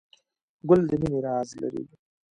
ګل 0.67 0.81
د 0.89 0.91
مینې 1.01 1.19
راز 1.25 1.49
لري. 1.61 1.83